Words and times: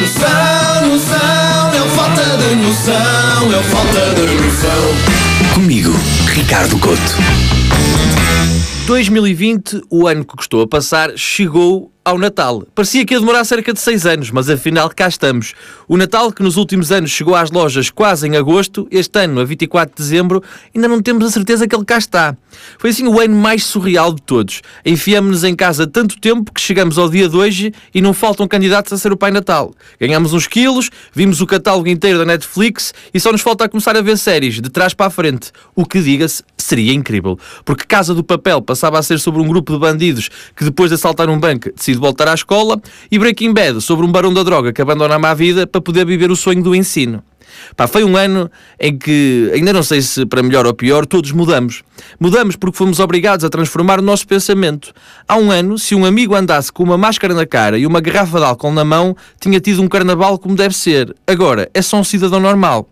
Noção, 0.00 0.88
noção, 0.88 1.72
é 1.74 1.88
falta 1.94 2.22
de 2.38 2.54
noção, 2.56 3.52
é 3.52 3.62
falta 3.62 4.14
de 4.14 4.34
noção. 4.42 5.54
Comigo, 5.54 5.92
Ricardo 6.28 6.78
Couto. 6.78 7.16
2020, 8.86 9.82
o 9.90 10.06
ano 10.06 10.24
que 10.24 10.34
custou 10.34 10.62
a 10.62 10.66
passar, 10.66 11.10
chegou 11.16 11.92
ao 12.08 12.18
Natal. 12.18 12.66
Parecia 12.74 13.04
que 13.04 13.12
ia 13.12 13.20
demorar 13.20 13.44
cerca 13.44 13.70
de 13.72 13.78
seis 13.78 14.06
anos, 14.06 14.30
mas 14.30 14.48
afinal 14.48 14.88
cá 14.88 15.08
estamos. 15.08 15.52
O 15.86 15.96
Natal, 15.96 16.32
que 16.32 16.42
nos 16.42 16.56
últimos 16.56 16.90
anos 16.90 17.10
chegou 17.10 17.34
às 17.34 17.50
lojas 17.50 17.90
quase 17.90 18.26
em 18.26 18.34
agosto, 18.34 18.88
este 18.90 19.18
ano, 19.20 19.40
a 19.40 19.44
24 19.44 19.94
de 19.94 20.02
dezembro, 20.02 20.42
ainda 20.74 20.88
não 20.88 21.02
temos 21.02 21.26
a 21.26 21.30
certeza 21.30 21.68
que 21.68 21.76
ele 21.76 21.84
cá 21.84 21.98
está. 21.98 22.34
Foi 22.78 22.90
assim 22.90 23.06
o 23.06 23.20
ano 23.20 23.36
mais 23.36 23.64
surreal 23.64 24.14
de 24.14 24.22
todos. 24.22 24.62
Enfiamos-nos 24.86 25.44
em 25.44 25.54
casa 25.54 25.86
tanto 25.86 26.18
tempo 26.18 26.50
que 26.52 26.60
chegamos 26.60 26.96
ao 26.96 27.10
dia 27.10 27.28
de 27.28 27.36
hoje 27.36 27.74
e 27.94 28.00
não 28.00 28.14
faltam 28.14 28.48
candidatos 28.48 28.92
a 28.92 28.96
ser 28.96 29.12
o 29.12 29.16
Pai 29.16 29.30
Natal. 29.30 29.74
Ganhamos 30.00 30.32
uns 30.32 30.46
quilos, 30.46 30.90
vimos 31.12 31.42
o 31.42 31.46
catálogo 31.46 31.88
inteiro 31.88 32.18
da 32.18 32.24
Netflix 32.24 32.94
e 33.12 33.20
só 33.20 33.30
nos 33.30 33.42
falta 33.42 33.68
começar 33.68 33.96
a 33.96 34.00
ver 34.00 34.16
séries, 34.16 34.60
de 34.60 34.70
trás 34.70 34.94
para 34.94 35.06
a 35.06 35.10
frente. 35.10 35.52
O 35.74 35.84
que, 35.84 36.00
diga-se, 36.00 36.42
seria 36.56 36.92
incrível. 36.92 37.38
Porque 37.64 37.84
Casa 37.84 38.14
do 38.14 38.24
Papel 38.24 38.62
passava 38.62 38.98
a 38.98 39.02
ser 39.02 39.18
sobre 39.18 39.40
um 39.40 39.48
grupo 39.48 39.72
de 39.72 39.78
bandidos 39.78 40.30
que 40.56 40.64
depois 40.64 40.90
de 40.90 40.94
assaltar 40.94 41.28
um 41.28 41.38
banco 41.38 41.70
decide 41.98 42.00
voltar 42.00 42.28
à 42.28 42.34
escola 42.34 42.80
e 43.10 43.18
Breaking 43.18 43.52
Bad 43.52 43.80
sobre 43.80 44.06
um 44.06 44.12
barão 44.12 44.32
da 44.32 44.42
droga 44.42 44.72
que 44.72 44.80
abandona 44.80 45.16
a 45.16 45.18
má 45.18 45.34
vida 45.34 45.66
para 45.66 45.80
poder 45.80 46.06
viver 46.06 46.30
o 46.30 46.36
sonho 46.36 46.62
do 46.62 46.74
ensino. 46.74 47.22
Pá, 47.76 47.88
foi 47.88 48.04
um 48.04 48.16
ano 48.16 48.48
em 48.78 48.96
que, 48.96 49.50
ainda 49.52 49.72
não 49.72 49.82
sei 49.82 50.00
se 50.00 50.24
para 50.24 50.42
melhor 50.42 50.64
ou 50.66 50.72
pior, 50.72 51.04
todos 51.04 51.32
mudamos. 51.32 51.82
Mudamos 52.20 52.54
porque 52.54 52.76
fomos 52.76 53.00
obrigados 53.00 53.44
a 53.44 53.48
transformar 53.48 53.98
o 53.98 54.02
nosso 54.02 54.28
pensamento. 54.28 54.92
Há 55.26 55.36
um 55.36 55.50
ano, 55.50 55.76
se 55.76 55.94
um 55.94 56.04
amigo 56.04 56.36
andasse 56.36 56.70
com 56.70 56.84
uma 56.84 56.96
máscara 56.96 57.34
na 57.34 57.46
cara 57.46 57.76
e 57.76 57.84
uma 57.84 58.00
garrafa 58.00 58.38
de 58.38 58.44
álcool 58.44 58.72
na 58.72 58.84
mão, 58.84 59.16
tinha 59.40 59.58
tido 59.58 59.82
um 59.82 59.88
carnaval 59.88 60.38
como 60.38 60.54
deve 60.54 60.76
ser. 60.76 61.14
Agora, 61.26 61.68
é 61.74 61.82
só 61.82 61.98
um 61.98 62.04
cidadão 62.04 62.38
normal. 62.38 62.88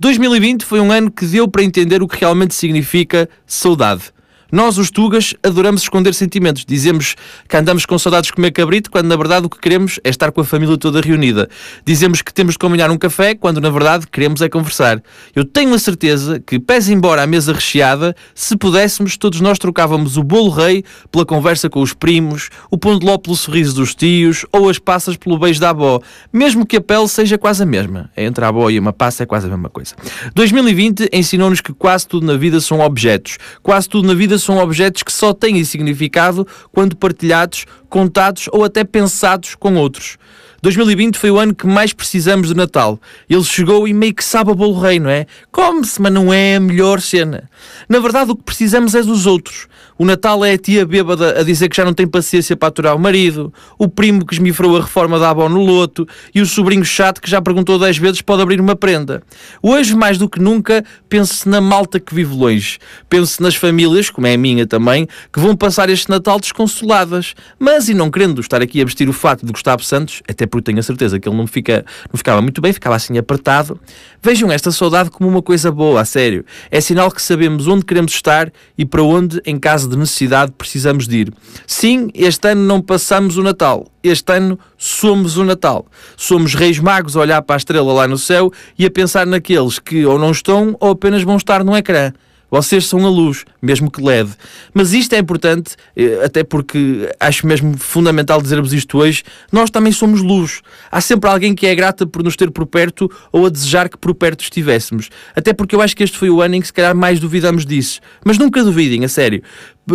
2020 0.00 0.64
foi 0.64 0.80
um 0.80 0.90
ano 0.90 1.10
que 1.10 1.24
deu 1.24 1.46
para 1.46 1.62
entender 1.62 2.02
o 2.02 2.08
que 2.08 2.18
realmente 2.18 2.54
significa 2.54 3.28
saudade. 3.46 4.12
Nós, 4.50 4.78
os 4.78 4.90
Tugas, 4.90 5.34
adoramos 5.42 5.82
esconder 5.82 6.14
sentimentos. 6.14 6.64
Dizemos 6.64 7.16
que 7.46 7.54
andamos 7.54 7.84
com 7.84 7.98
saudades 7.98 8.28
de 8.28 8.32
comer 8.32 8.50
cabrito, 8.50 8.90
quando 8.90 9.06
na 9.06 9.14
verdade 9.14 9.44
o 9.44 9.50
que 9.50 9.60
queremos 9.60 10.00
é 10.02 10.08
estar 10.08 10.32
com 10.32 10.40
a 10.40 10.44
família 10.44 10.78
toda 10.78 11.02
reunida. 11.02 11.50
Dizemos 11.84 12.22
que 12.22 12.32
temos 12.32 12.54
de 12.54 12.58
combinar 12.58 12.90
um 12.90 12.96
café, 12.96 13.34
quando 13.34 13.60
na 13.60 13.68
verdade 13.68 14.06
queremos 14.10 14.40
é 14.40 14.48
conversar. 14.48 15.02
Eu 15.36 15.44
tenho 15.44 15.74
a 15.74 15.78
certeza 15.78 16.40
que, 16.40 16.58
pese 16.58 16.94
embora 16.94 17.22
a 17.22 17.26
mesa 17.26 17.52
recheada, 17.52 18.16
se 18.34 18.56
pudéssemos, 18.56 19.18
todos 19.18 19.38
nós 19.42 19.58
trocávamos 19.58 20.16
o 20.16 20.22
bolo 20.22 20.48
rei 20.48 20.82
pela 21.12 21.26
conversa 21.26 21.68
com 21.68 21.82
os 21.82 21.92
primos, 21.92 22.48
o 22.70 22.78
pão 22.78 22.98
de 22.98 23.04
ló 23.04 23.18
pelo 23.18 23.36
sorriso 23.36 23.74
dos 23.74 23.94
tios 23.94 24.46
ou 24.50 24.70
as 24.70 24.78
passas 24.78 25.18
pelo 25.18 25.38
beijo 25.38 25.60
da 25.60 25.70
avó, 25.70 26.00
mesmo 26.32 26.64
que 26.64 26.78
a 26.78 26.80
pele 26.80 27.06
seja 27.06 27.36
quase 27.36 27.62
a 27.62 27.66
mesma. 27.66 28.10
Entre 28.16 28.42
a 28.42 28.48
avó 28.48 28.70
e 28.70 28.78
uma 28.78 28.94
passa 28.94 29.24
é 29.24 29.26
quase 29.26 29.46
a 29.46 29.50
mesma 29.50 29.68
coisa. 29.68 29.94
2020 30.34 31.10
ensinou-nos 31.12 31.60
que 31.60 31.74
quase 31.74 32.08
tudo 32.08 32.24
na 32.24 32.38
vida 32.38 32.62
são 32.62 32.80
objetos. 32.80 33.36
Quase 33.62 33.86
tudo 33.86 34.08
na 34.08 34.14
vida 34.14 34.37
são 34.38 34.58
objetos 34.58 35.02
que 35.02 35.12
só 35.12 35.32
têm 35.32 35.62
significado 35.64 36.46
quando 36.72 36.96
partilhados, 36.96 37.66
contados 37.88 38.48
ou 38.52 38.64
até 38.64 38.84
pensados 38.84 39.54
com 39.54 39.76
outros. 39.76 40.18
2020 40.60 41.16
foi 41.16 41.30
o 41.30 41.38
ano 41.38 41.54
que 41.54 41.66
mais 41.66 41.92
precisamos 41.92 42.48
do 42.48 42.54
Natal. 42.54 42.98
Ele 43.30 43.44
chegou 43.44 43.86
e 43.86 43.94
meio 43.94 44.12
que 44.12 44.24
sabe 44.24 44.50
a 44.50 44.54
bolo 44.54 44.80
rei, 44.80 44.98
não 44.98 45.08
é? 45.08 45.26
Come-se, 45.52 46.02
mas 46.02 46.12
não 46.12 46.32
é 46.32 46.56
a 46.56 46.60
melhor 46.60 47.00
cena. 47.00 47.48
Na 47.88 48.00
verdade, 48.00 48.32
o 48.32 48.36
que 48.36 48.42
precisamos 48.42 48.94
é 48.94 49.02
dos 49.02 49.24
outros. 49.24 49.68
O 49.98 50.04
Natal 50.04 50.44
é 50.44 50.52
a 50.52 50.58
tia 50.58 50.86
bêbada 50.86 51.40
a 51.40 51.42
dizer 51.42 51.68
que 51.68 51.76
já 51.76 51.84
não 51.84 51.92
tem 51.92 52.06
paciência 52.06 52.56
para 52.56 52.68
aturar 52.68 52.94
o 52.94 53.00
marido, 53.00 53.52
o 53.76 53.88
primo 53.88 54.24
que 54.24 54.32
esmifrou 54.32 54.76
a 54.76 54.82
reforma 54.82 55.18
da 55.18 55.30
avó 55.30 55.48
no 55.48 55.60
loto 55.64 56.06
e 56.32 56.40
o 56.40 56.46
sobrinho 56.46 56.84
chato 56.84 57.20
que 57.20 57.28
já 57.28 57.42
perguntou 57.42 57.80
10 57.80 57.98
vezes 57.98 58.22
pode 58.22 58.40
abrir 58.40 58.60
uma 58.60 58.76
prenda. 58.76 59.20
Hoje, 59.60 59.96
mais 59.96 60.16
do 60.16 60.28
que 60.28 60.38
nunca, 60.40 60.84
pense 61.08 61.48
na 61.48 61.60
malta 61.60 61.98
que 61.98 62.14
vive 62.14 62.32
longe. 62.32 62.78
Pense 63.10 63.42
nas 63.42 63.56
famílias, 63.56 64.08
como 64.08 64.28
é 64.28 64.34
a 64.34 64.38
minha 64.38 64.68
também, 64.68 65.08
que 65.32 65.40
vão 65.40 65.56
passar 65.56 65.90
este 65.90 66.08
Natal 66.08 66.38
desconsoladas. 66.38 67.34
Mas, 67.58 67.88
e 67.88 67.94
não 67.94 68.08
querendo 68.08 68.40
estar 68.40 68.62
aqui 68.62 68.80
a 68.80 68.84
vestir 68.84 69.08
o 69.08 69.12
fato 69.12 69.44
de 69.44 69.50
Gustavo 69.50 69.82
Santos, 69.82 70.22
até 70.28 70.46
porque 70.46 70.66
tenho 70.66 70.78
a 70.78 70.82
certeza 70.82 71.18
que 71.18 71.28
ele 71.28 71.36
não, 71.36 71.48
fica, 71.48 71.84
não 72.12 72.16
ficava 72.16 72.40
muito 72.40 72.60
bem, 72.60 72.72
ficava 72.72 72.94
assim 72.94 73.18
apertado, 73.18 73.80
vejam 74.22 74.52
esta 74.52 74.70
saudade 74.70 75.10
como 75.10 75.28
uma 75.28 75.42
coisa 75.42 75.72
boa, 75.72 76.00
a 76.00 76.04
sério. 76.04 76.44
É 76.70 76.80
sinal 76.80 77.10
que 77.10 77.20
sabemos 77.20 77.66
onde 77.66 77.84
queremos 77.84 78.12
estar 78.12 78.52
e 78.76 78.84
para 78.84 79.02
onde, 79.02 79.40
em 79.44 79.58
caso 79.58 79.87
de 79.88 79.96
necessidade, 79.96 80.52
precisamos 80.52 81.08
de 81.08 81.16
ir. 81.18 81.34
Sim, 81.66 82.10
este 82.14 82.48
ano 82.48 82.62
não 82.62 82.80
passamos 82.80 83.36
o 83.36 83.42
Natal. 83.42 83.86
Este 84.02 84.32
ano 84.32 84.58
somos 84.76 85.36
o 85.36 85.44
Natal. 85.44 85.86
Somos 86.16 86.54
reis 86.54 86.78
magos 86.78 87.16
a 87.16 87.20
olhar 87.20 87.42
para 87.42 87.56
a 87.56 87.58
estrela 87.58 87.92
lá 87.92 88.06
no 88.06 88.18
céu 88.18 88.52
e 88.78 88.86
a 88.86 88.90
pensar 88.90 89.26
naqueles 89.26 89.78
que 89.78 90.04
ou 90.06 90.18
não 90.18 90.30
estão 90.30 90.76
ou 90.80 90.90
apenas 90.90 91.22
vão 91.22 91.36
estar 91.36 91.64
no 91.64 91.76
ecrã. 91.76 92.12
Vocês 92.50 92.86
são 92.86 93.04
a 93.04 93.10
luz, 93.10 93.44
mesmo 93.60 93.90
que 93.90 94.02
LED. 94.02 94.30
Mas 94.72 94.92
isto 94.92 95.12
é 95.14 95.18
importante, 95.18 95.76
eh, 95.94 96.22
até 96.24 96.42
porque 96.42 97.10
acho 97.20 97.46
mesmo 97.46 97.76
fundamental 97.76 98.40
dizermos 98.40 98.72
isto 98.72 98.98
hoje. 98.98 99.22
Nós 99.52 99.70
também 99.70 99.92
somos 99.92 100.22
luz. 100.22 100.62
Há 100.90 101.00
sempre 101.00 101.28
alguém 101.28 101.54
que 101.54 101.66
é 101.66 101.74
grata 101.74 102.06
por 102.06 102.22
nos 102.22 102.36
ter 102.36 102.50
por 102.50 102.66
perto 102.66 103.10
ou 103.30 103.46
a 103.46 103.50
desejar 103.50 103.88
que 103.88 103.98
por 103.98 104.14
perto 104.14 104.42
estivéssemos. 104.42 105.10
Até 105.36 105.52
porque 105.52 105.74
eu 105.74 105.82
acho 105.82 105.94
que 105.94 106.02
este 106.02 106.16
foi 106.16 106.30
o 106.30 106.40
ano 106.40 106.54
em 106.54 106.60
que 106.60 106.66
se 106.66 106.72
calhar 106.72 106.96
mais 106.96 107.20
duvidamos 107.20 107.66
disso. 107.66 108.00
Mas 108.24 108.38
nunca 108.38 108.64
duvidem, 108.64 109.04
a 109.04 109.08
sério. 109.08 109.42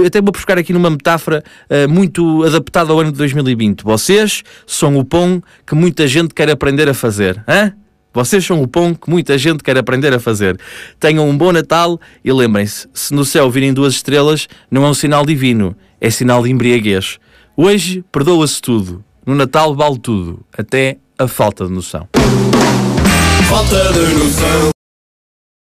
Até 0.05 0.21
vou 0.21 0.31
buscar 0.31 0.57
aqui 0.57 0.73
numa 0.73 0.89
metáfora 0.89 1.43
uh, 1.69 1.89
muito 1.89 2.43
adaptada 2.43 2.91
ao 2.91 2.99
ano 2.99 3.11
de 3.11 3.17
2020. 3.17 3.83
Vocês 3.83 4.43
são 4.65 4.97
o 4.97 5.05
pão 5.05 5.41
que 5.65 5.75
muita 5.75 6.07
gente 6.07 6.33
quer 6.33 6.49
aprender 6.49 6.89
a 6.89 6.93
fazer. 6.93 7.43
Hã? 7.47 7.73
Vocês 8.13 8.45
são 8.45 8.61
o 8.61 8.67
pão 8.67 8.93
que 8.93 9.09
muita 9.09 9.37
gente 9.37 9.63
quer 9.63 9.77
aprender 9.77 10.13
a 10.13 10.19
fazer. 10.19 10.59
Tenham 10.99 11.27
um 11.27 11.35
bom 11.35 11.51
Natal 11.51 11.99
e 12.23 12.31
lembrem-se: 12.31 12.87
se 12.93 13.13
no 13.13 13.25
céu 13.25 13.49
virem 13.49 13.73
duas 13.73 13.95
estrelas, 13.95 14.47
não 14.69 14.85
é 14.85 14.89
um 14.89 14.93
sinal 14.93 15.25
divino, 15.25 15.75
é 15.99 16.09
sinal 16.09 16.43
de 16.43 16.51
embriaguez. 16.51 17.17
Hoje 17.57 18.03
perdoa-se 18.11 18.61
tudo. 18.61 19.03
No 19.25 19.33
Natal 19.33 19.73
vale 19.75 19.97
tudo, 19.97 20.41
até 20.57 20.97
a 21.17 21.27
falta 21.27 21.65
de 21.65 21.71
noção. 21.71 22.07
Falta 23.49 23.93
de 23.93 24.13
noção. 24.15 24.72